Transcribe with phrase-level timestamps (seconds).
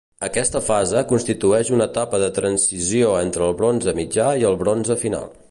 [0.27, 5.33] Aquesta fase constitueix una etapa de transició entre el bronze mitjà i el bronze final.